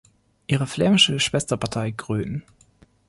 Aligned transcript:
Ihre 0.47 0.65
flämische 0.65 1.19
Schwesterpartei 1.19 1.91
Groen! 1.91 2.41